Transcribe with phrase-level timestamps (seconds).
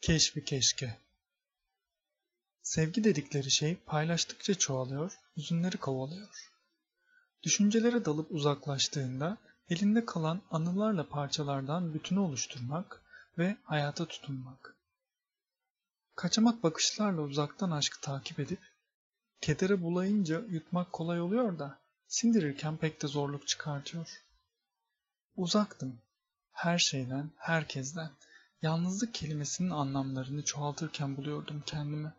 [0.00, 0.98] Keşfi keşke.
[2.62, 6.52] Sevgi dedikleri şey paylaştıkça çoğalıyor, hüzünleri kovalıyor.
[7.42, 13.02] Düşüncelere dalıp uzaklaştığında elinde kalan anılarla parçalardan bütünü oluşturmak
[13.38, 14.76] ve hayata tutunmak.
[16.14, 18.60] Kaçamak bakışlarla uzaktan aşkı takip edip,
[19.40, 21.78] kedere bulayınca yutmak kolay oluyor da
[22.08, 24.22] sindirirken pek de zorluk çıkartıyor.
[25.36, 25.98] Uzaktım.
[26.52, 28.10] Her şeyden, herkesten,
[28.62, 32.12] yalnızlık kelimesinin anlamlarını çoğaltırken buluyordum kendimi.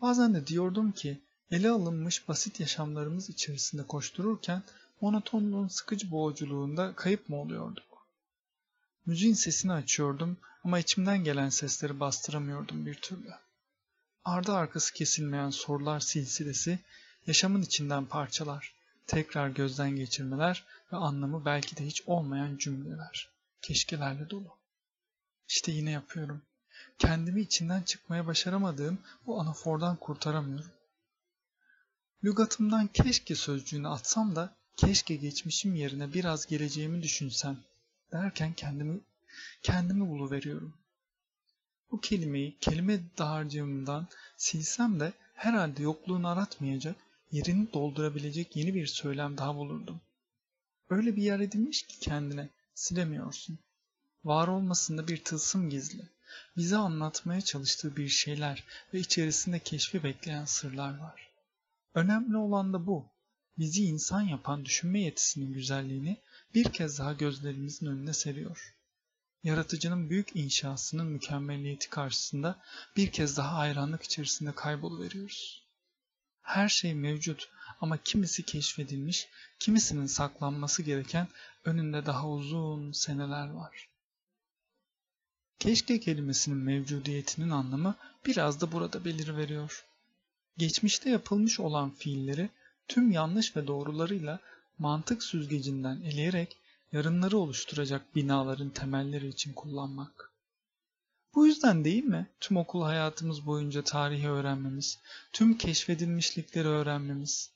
[0.00, 1.20] Bazen de diyordum ki
[1.50, 4.62] ele alınmış basit yaşamlarımız içerisinde koştururken
[5.00, 8.06] monotonluğun sıkıcı boğuculuğunda kayıp mı oluyorduk?
[9.06, 13.30] Müziğin sesini açıyordum ama içimden gelen sesleri bastıramıyordum bir türlü.
[14.24, 16.78] Ardı arkası kesilmeyen sorular silsilesi,
[17.26, 18.74] yaşamın içinden parçalar,
[19.06, 23.30] tekrar gözden geçirmeler ve anlamı belki de hiç olmayan cümleler,
[23.62, 24.55] keşkelerle dolu.
[25.48, 26.42] İşte yine yapıyorum.
[26.98, 30.70] Kendimi içinden çıkmaya başaramadığım bu anafordan kurtaramıyorum.
[32.24, 37.56] Lügatımdan keşke sözcüğünü atsam da keşke geçmişim yerine biraz geleceğimi düşünsem
[38.12, 39.00] derken kendimi
[39.62, 40.74] kendimi buluveriyorum.
[41.90, 46.96] Bu kelimeyi kelime dağarcığımdan silsem de herhalde yokluğunu aratmayacak,
[47.32, 50.00] yerini doldurabilecek yeni bir söylem daha bulurdum.
[50.90, 53.58] Öyle bir yer edinmiş ki kendine silemiyorsun.
[54.26, 56.08] Var olmasında bir tılsım gizli.
[56.56, 61.30] Bize anlatmaya çalıştığı bir şeyler ve içerisinde keşfi bekleyen sırlar var.
[61.94, 63.06] Önemli olan da bu.
[63.58, 66.22] Bizi insan yapan düşünme yetisinin güzelliğini
[66.54, 68.74] bir kez daha gözlerimizin önüne seriyor.
[69.42, 72.62] Yaratıcının büyük inşasının mükemmelliyeti karşısında
[72.96, 75.66] bir kez daha hayranlık içerisinde kayboluveriyoruz.
[76.42, 77.48] Her şey mevcut
[77.80, 81.28] ama kimisi keşfedilmiş, kimisinin saklanması gereken
[81.64, 83.95] önünde daha uzun seneler var.
[85.58, 87.94] Keşke kelimesinin mevcudiyetinin anlamı
[88.26, 89.86] biraz da burada belirveriyor.
[90.56, 92.50] Geçmişte yapılmış olan fiilleri
[92.88, 94.40] tüm yanlış ve doğrularıyla
[94.78, 96.56] mantık süzgecinden eleyerek
[96.92, 100.32] yarınları oluşturacak binaların temelleri için kullanmak.
[101.34, 104.98] Bu yüzden değil mi tüm okul hayatımız boyunca tarihi öğrenmemiz,
[105.32, 107.50] tüm keşfedilmişlikleri öğrenmemiz?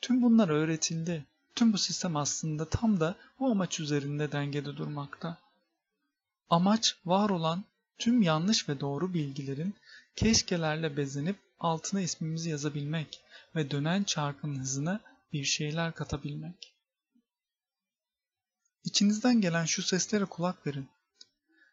[0.00, 1.24] Tüm bunlar öğretildi.
[1.54, 5.38] Tüm bu sistem aslında tam da bu amaç üzerinde dengede durmakta.
[6.52, 7.64] Amaç var olan
[7.98, 9.74] tüm yanlış ve doğru bilgilerin
[10.16, 13.20] keşkelerle bezenip altına ismimizi yazabilmek
[13.56, 15.00] ve dönen çarkın hızına
[15.32, 16.74] bir şeyler katabilmek.
[18.84, 20.88] İçinizden gelen şu seslere kulak verin.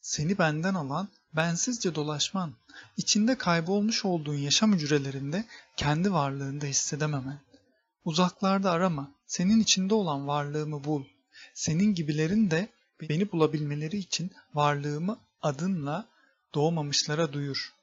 [0.00, 2.54] Seni benden alan, bensizce dolaşman,
[2.96, 5.44] içinde kaybolmuş olduğun yaşam hücrelerinde
[5.76, 7.40] kendi varlığında hissedememen.
[8.04, 11.04] Uzaklarda arama, senin içinde olan varlığımı bul.
[11.54, 12.68] Senin gibilerin de
[13.08, 16.08] beni bulabilmeleri için varlığımı adınla
[16.54, 17.74] doğmamışlara duyur.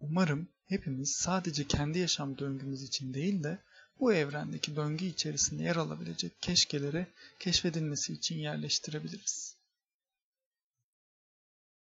[0.00, 3.58] Umarım hepimiz sadece kendi yaşam döngümüz için değil de
[4.00, 7.06] bu evrendeki döngü içerisinde yer alabilecek keşkeleri
[7.38, 9.57] keşfedilmesi için yerleştirebiliriz.